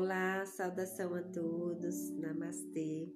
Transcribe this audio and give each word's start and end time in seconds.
Olá, 0.00 0.46
saudação 0.46 1.12
a 1.12 1.22
todos, 1.24 2.10
Namastê. 2.10 3.12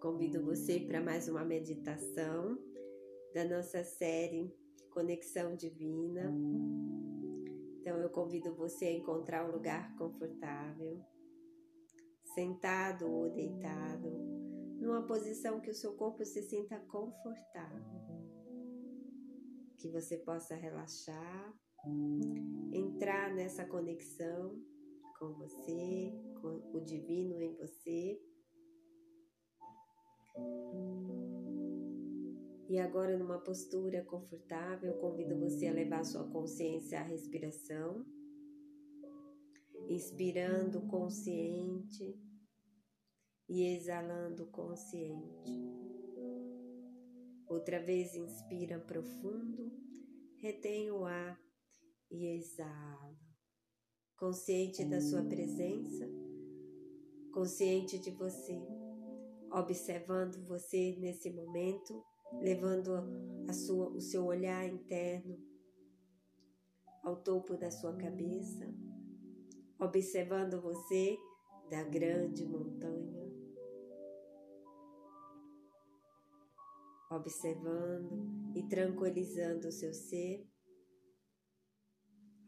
Convido 0.00 0.40
você 0.44 0.78
para 0.78 1.00
mais 1.00 1.26
uma 1.26 1.44
meditação 1.44 2.56
da 3.34 3.44
nossa 3.44 3.82
série 3.82 4.56
Conexão 4.88 5.56
Divina. 5.56 6.32
Então, 7.80 7.98
eu 7.98 8.08
convido 8.08 8.54
você 8.54 8.84
a 8.84 8.92
encontrar 8.92 9.44
um 9.44 9.50
lugar 9.50 9.96
confortável, 9.96 11.04
sentado 12.32 13.10
ou 13.10 13.28
deitado, 13.28 14.08
numa 14.78 15.04
posição 15.08 15.60
que 15.60 15.70
o 15.70 15.74
seu 15.74 15.94
corpo 15.94 16.24
se 16.24 16.40
sinta 16.40 16.78
confortável, 16.78 18.00
que 19.76 19.88
você 19.88 20.18
possa 20.18 20.54
relaxar, 20.54 21.52
entrar 22.72 23.34
nessa 23.34 23.64
conexão 23.64 24.64
com 25.18 25.32
você, 25.34 26.12
com 26.40 26.76
o 26.76 26.80
divino 26.80 27.40
em 27.40 27.54
você. 27.56 28.20
E 32.68 32.78
agora, 32.78 33.16
numa 33.16 33.38
postura 33.38 34.04
confortável, 34.04 34.98
convido 34.98 35.38
você 35.38 35.68
a 35.68 35.72
levar 35.72 36.04
sua 36.04 36.28
consciência 36.30 37.00
à 37.00 37.02
respiração, 37.02 38.04
inspirando 39.88 40.86
consciente 40.88 42.20
e 43.48 43.76
exalando 43.76 44.46
consciente. 44.48 45.52
Outra 47.48 47.80
vez, 47.80 48.14
inspira 48.14 48.80
profundo, 48.80 49.72
retém 50.38 50.90
o 50.90 51.04
ar 51.04 51.40
e 52.10 52.26
exala 52.26 53.25
consciente 54.16 54.84
da 54.84 55.00
sua 55.00 55.22
presença, 55.22 56.08
consciente 57.32 57.98
de 57.98 58.10
você, 58.12 58.58
observando 59.52 60.42
você 60.46 60.96
nesse 60.98 61.30
momento, 61.30 62.02
levando 62.40 62.92
a 63.46 63.52
sua, 63.52 63.90
o 63.90 64.00
seu 64.00 64.24
olhar 64.24 64.66
interno 64.66 65.38
ao 67.02 67.16
topo 67.22 67.56
da 67.56 67.70
sua 67.70 67.94
cabeça, 67.94 68.66
observando 69.78 70.60
você 70.62 71.18
da 71.70 71.82
grande 71.82 72.44
montanha, 72.46 73.30
observando 77.10 78.52
e 78.54 78.62
tranquilizando 78.66 79.68
o 79.68 79.72
seu 79.72 79.92
ser 79.92 80.46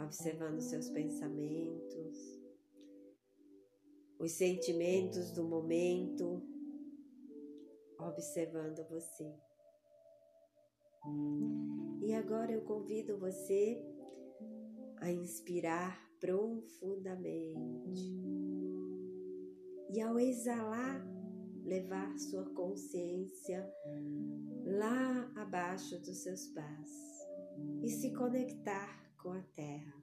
observando 0.00 0.60
seus 0.60 0.88
pensamentos, 0.90 2.38
os 4.18 4.32
sentimentos 4.32 5.30
do 5.32 5.44
momento, 5.44 6.42
observando 7.98 8.86
você. 8.88 9.32
E 12.02 12.14
agora 12.14 12.52
eu 12.52 12.62
convido 12.62 13.18
você 13.18 13.80
a 14.96 15.10
inspirar 15.10 16.08
profundamente 16.20 17.48
e 19.90 20.00
ao 20.00 20.18
exalar, 20.18 21.06
levar 21.64 22.18
sua 22.18 22.44
consciência 22.50 23.66
lá 24.64 25.32
abaixo 25.36 25.98
dos 26.00 26.18
seus 26.18 26.46
pés 26.48 27.26
e 27.82 27.88
se 27.88 28.12
conectar 28.12 29.07
com 29.18 29.32
a 29.32 29.42
terra. 29.54 29.94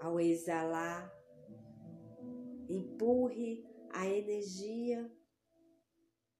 Ao 0.00 0.20
exalar, 0.20 1.12
empurre 2.68 3.64
a 3.90 4.06
energia 4.06 5.10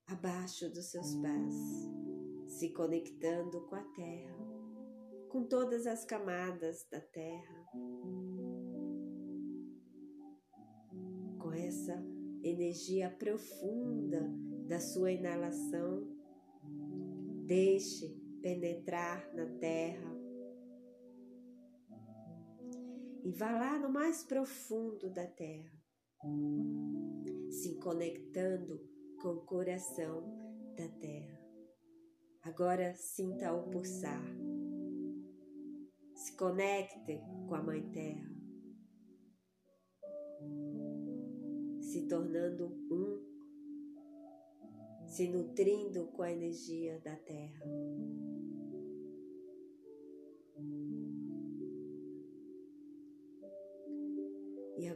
abaixo 0.07 0.69
dos 0.71 0.91
seus 0.91 1.15
pés, 1.17 1.55
se 2.47 2.71
conectando 2.71 3.61
com 3.67 3.75
a 3.75 3.85
terra, 3.95 4.37
com 5.29 5.45
todas 5.45 5.87
as 5.87 6.05
camadas 6.05 6.87
da 6.91 7.01
terra, 7.01 7.67
com 11.39 11.53
essa 11.53 12.03
energia 12.43 13.11
profunda 13.11 14.29
da 14.67 14.81
sua 14.81 15.13
inalação. 15.13 16.11
Deixe 17.47 18.09
penetrar 18.41 19.33
na 19.35 19.47
terra 19.59 20.12
e 23.23 23.31
vá 23.31 23.51
lá 23.53 23.79
no 23.79 23.89
mais 23.89 24.25
profundo 24.25 25.09
da 25.11 25.27
terra, 25.27 25.73
se 27.51 27.79
conectando 27.79 28.81
com 29.21 29.29
o 29.29 29.47
coração 29.47 30.23
da 30.77 30.89
terra. 30.99 31.41
Agora 32.43 32.95
sinta 32.97 33.53
o 33.53 33.71
pulsar. 33.71 34.23
Se 36.15 36.37
conecte 36.37 37.21
com 37.49 37.55
a 37.55 37.63
Mãe 37.63 37.89
Terra, 37.91 38.31
se 41.81 42.07
tornando 42.09 42.67
um, 42.91 43.33
se 45.07 45.29
nutrindo 45.29 46.07
com 46.09 46.23
a 46.23 46.33
energia 46.33 47.01
da 47.01 47.17
Terra. 47.17 47.65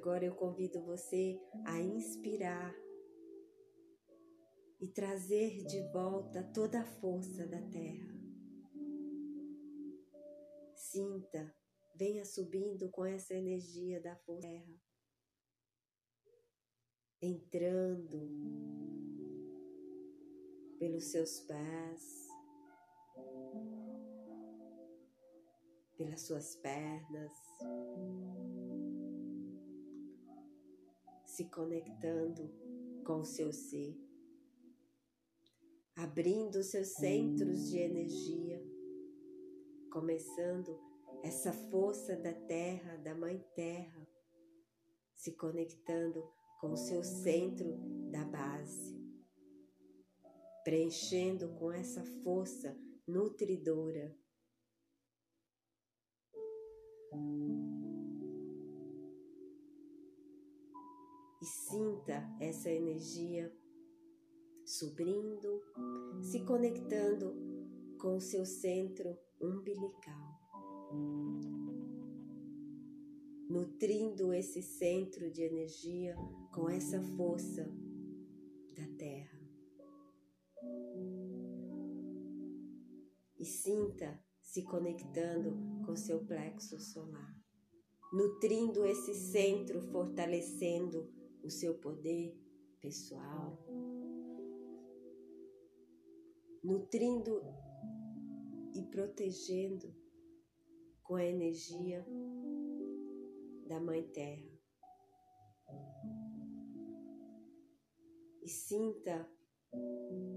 Agora 0.07 0.25
eu 0.25 0.37
convido 0.37 0.81
você 0.85 1.37
a 1.65 1.81
inspirar 1.81 2.73
e 4.81 4.87
trazer 4.87 5.65
de 5.65 5.83
volta 5.91 6.45
toda 6.55 6.81
a 6.81 6.85
força 6.85 7.45
da 7.45 7.61
terra. 7.71 8.15
Sinta, 10.77 11.53
venha 11.97 12.25
subindo 12.25 12.89
com 12.89 13.05
essa 13.05 13.35
energia 13.35 14.01
da 14.01 14.15
força 14.15 14.47
da 14.47 14.55
terra, 14.55 14.81
entrando 17.21 18.31
pelos 20.79 21.11
seus 21.11 21.41
pés, 21.41 22.29
pelas 25.97 26.21
suas 26.21 26.55
pernas 26.55 27.33
se 31.37 31.45
conectando 31.51 32.51
com 33.05 33.21
o 33.21 33.25
seu 33.27 33.53
ser, 33.53 33.95
abrindo 35.95 36.63
seus 36.63 36.89
centros 36.95 37.69
de 37.69 37.77
energia, 37.77 38.59
começando 39.93 40.81
essa 41.23 41.53
força 41.53 42.17
da 42.17 42.33
terra, 42.33 42.97
da 42.97 43.15
Mãe 43.15 43.39
Terra, 43.55 44.09
se 45.15 45.33
conectando 45.33 46.27
com 46.59 46.73
o 46.73 46.77
seu 46.79 47.05
centro 47.05 47.77
da 48.11 48.25
base, 48.25 48.99
preenchendo 50.65 51.51
com 51.51 51.71
essa 51.71 52.03
força 52.25 52.75
nutridora 53.07 54.17
e 61.47 61.49
sinta 61.49 62.29
essa 62.41 62.69
energia 62.69 63.55
subindo, 64.65 65.63
se 66.21 66.45
conectando 66.45 67.37
com 68.01 68.17
o 68.17 68.21
seu 68.21 68.45
centro 68.45 69.17
umbilical, 69.41 70.41
nutrindo 73.49 74.33
esse 74.33 74.61
centro 74.61 75.31
de 75.31 75.43
energia 75.43 76.17
com 76.53 76.69
essa 76.69 77.01
força 77.17 77.63
da 78.77 78.89
Terra. 78.99 79.41
E 83.39 83.45
sinta 83.45 84.21
se 84.41 84.65
conectando 84.65 85.85
com 85.87 85.95
seu 85.95 86.27
plexo 86.27 86.81
solar, 86.81 87.37
nutrindo 88.13 88.85
esse 88.85 89.15
centro, 89.15 89.81
fortalecendo 89.93 91.15
o 91.47 91.51
seu 91.51 91.75
poder 91.75 92.37
pessoal, 92.81 93.57
nutrindo 96.63 97.41
e 98.75 98.83
protegendo 98.83 99.95
com 101.05 101.15
a 101.15 101.25
energia 101.25 102.05
da 103.69 103.81
Mãe 103.81 104.03
Terra. 104.09 104.51
E 108.43 108.49
sinta 108.49 109.29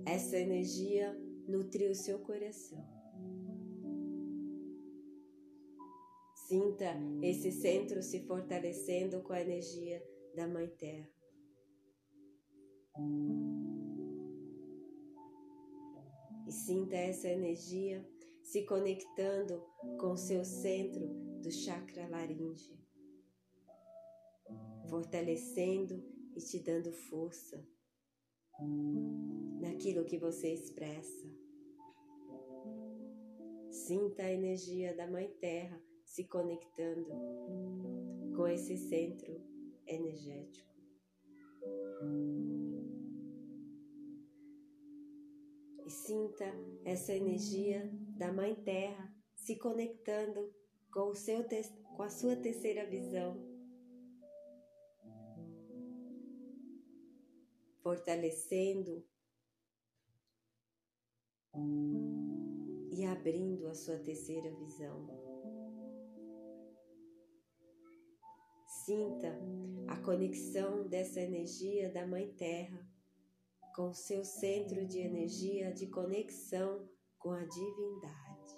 essa 0.06 0.38
energia 0.38 1.14
nutrir 1.48 1.90
o 1.90 1.96
seu 1.96 2.20
coração. 2.20 2.88
Sinta 6.48 6.96
esse 7.22 7.52
centro 7.52 8.02
se 8.02 8.26
fortalecendo 8.26 9.22
com 9.22 9.34
a 9.34 9.42
energia 9.42 10.04
da 10.36 10.48
Mãe 10.48 10.68
Terra. 10.68 11.10
E 16.48 16.52
sinta 16.52 16.96
essa 16.96 17.28
energia 17.28 18.06
se 18.42 18.66
conectando 18.66 19.64
com 20.00 20.18
seu 20.18 20.44
centro 20.44 21.08
do 21.42 21.52
chakra 21.52 22.08
laringe, 22.08 22.78
fortalecendo 24.90 26.04
e 26.36 26.40
te 26.40 26.60
dando 26.60 26.92
força 26.92 27.64
naquilo 29.62 30.06
que 30.06 30.18
você 30.18 30.54
expressa. 30.54 31.30
Sinta 33.70 34.24
a 34.24 34.32
energia 34.32 34.96
da 34.96 35.06
Mãe 35.06 35.30
Terra 35.40 35.80
se 36.04 36.24
conectando 36.24 37.12
com 38.36 38.48
esse 38.48 38.76
centro 38.78 39.59
energético. 39.90 40.70
E 45.86 45.90
sinta 45.90 46.46
essa 46.86 47.14
energia 47.14 47.90
da 48.18 48.32
Mãe 48.32 48.56
Terra 48.64 49.14
se 49.36 49.58
conectando 49.58 50.54
com, 50.92 51.10
o 51.10 51.16
seu 51.16 51.44
com 51.96 52.04
a 52.04 52.10
sua 52.10 52.36
terceira 52.36 52.86
visão, 52.90 53.44
fortalecendo 57.82 59.04
e 62.92 63.06
abrindo 63.06 63.68
a 63.68 63.74
sua 63.74 63.98
terceira 63.98 64.54
visão. 64.56 65.08
Sinta 68.86 69.40
conexão 70.10 70.88
dessa 70.88 71.22
energia 71.22 71.88
da 71.92 72.04
Mãe 72.08 72.34
Terra 72.34 72.84
com 73.76 73.94
seu 73.94 74.26
centro 74.26 74.88
de 74.88 74.98
energia 74.98 75.72
de 75.72 75.86
conexão 75.86 76.90
com 77.20 77.30
a 77.30 77.46
divindade. 77.46 78.58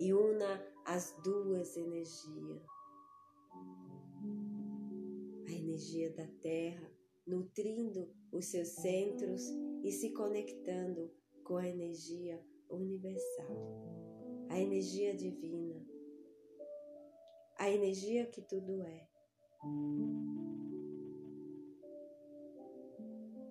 E 0.00 0.14
una 0.14 0.66
as 0.86 1.14
duas 1.22 1.76
energias. 1.76 2.62
A 5.46 5.52
energia 5.52 6.10
da 6.14 6.26
Terra 6.40 6.90
nutrindo 7.26 8.10
os 8.32 8.46
seus 8.46 8.68
centros 8.68 9.42
e 9.82 9.92
se 9.92 10.14
conectando 10.14 11.12
com 11.44 11.58
a 11.58 11.68
energia 11.68 12.42
universal, 12.70 14.48
a 14.48 14.58
energia 14.58 15.14
divina, 15.14 15.86
a 17.58 17.70
energia 17.70 18.24
que 18.24 18.40
tudo 18.40 18.82
é. 18.82 19.13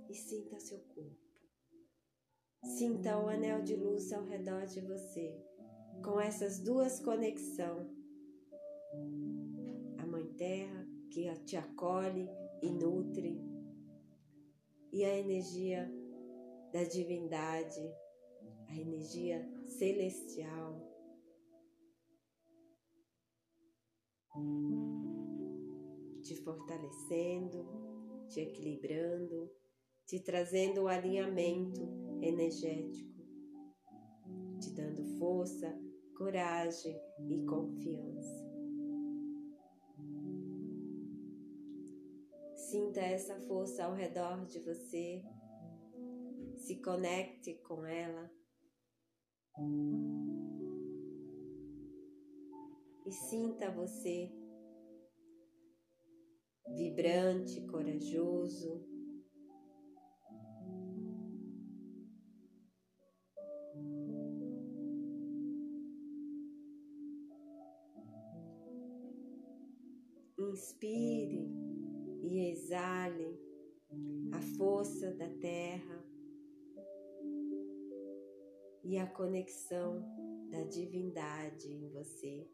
E 0.09 0.15
sinta 0.15 0.59
seu 0.59 0.79
corpo. 0.79 1.17
Sinta 2.63 3.17
o 3.17 3.27
anel 3.27 3.61
de 3.61 3.75
luz 3.75 4.13
ao 4.13 4.23
redor 4.23 4.65
de 4.65 4.81
você, 4.81 5.35
com 6.03 6.19
essas 6.19 6.59
duas 6.59 6.99
conexões. 6.99 7.87
A 9.97 10.05
Mãe 10.05 10.25
Terra 10.33 10.87
que 11.13 11.31
te 11.45 11.55
acolhe 11.55 12.27
e 12.61 12.71
nutre, 12.71 13.39
e 14.91 15.05
a 15.05 15.17
energia 15.17 15.91
da 16.71 16.83
divindade, 16.83 17.81
a 18.67 18.75
energia 18.75 19.47
celestial. 19.67 20.81
Te 26.23 26.35
fortalecendo, 26.37 27.67
te 28.29 28.41
equilibrando, 28.41 29.51
te 30.07 30.19
trazendo 30.21 30.83
o 30.83 30.87
alinhamento 30.87 31.81
energético, 32.21 33.21
te 34.59 34.73
dando 34.73 35.03
força, 35.19 35.77
coragem 36.17 36.97
e 37.27 37.45
confiança. 37.45 38.53
Sinta 42.55 43.01
essa 43.01 43.39
força 43.41 43.83
ao 43.83 43.93
redor 43.93 44.45
de 44.45 44.59
você 44.59 45.23
se 46.55 46.81
conecte 46.81 47.55
com 47.67 47.85
ela. 47.85 48.31
E 53.05 53.11
sinta 53.11 53.69
você 53.69 54.42
vibrante, 56.75 57.61
corajoso. 57.67 58.83
Inspire 70.37 71.49
e 72.21 72.51
exale 72.51 73.39
a 74.33 74.41
força 74.57 75.11
da 75.13 75.29
terra 75.39 76.05
e 78.83 78.97
a 78.97 79.07
conexão 79.07 80.05
da 80.49 80.63
divindade 80.63 81.71
em 81.71 81.89
você. 81.89 82.47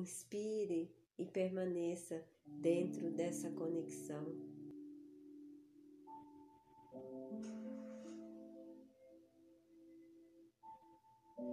Inspire 0.00 0.90
e 1.18 1.26
permaneça 1.26 2.24
dentro 2.46 3.10
dessa 3.10 3.50
conexão. 3.50 4.24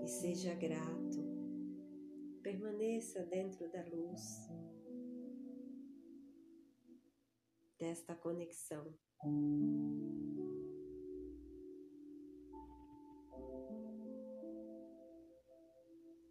E 0.01 0.07
seja 0.07 0.55
grato 0.55 1.27
permaneça 2.41 3.21
dentro 3.25 3.69
da 3.69 3.83
luz 3.83 4.49
desta 7.77 8.15
conexão. 8.15 8.97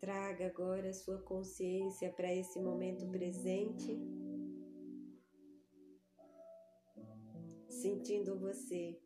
Traga 0.00 0.46
agora 0.46 0.92
sua 0.92 1.20
consciência 1.22 2.12
para 2.12 2.32
esse 2.32 2.60
momento 2.60 3.08
presente, 3.08 3.98
sentindo 7.68 8.38
você 8.38 9.00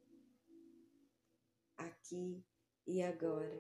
aqui 1.76 2.44
e 2.86 3.02
agora. 3.02 3.56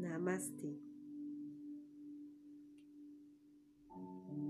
Namastê. 0.00 0.95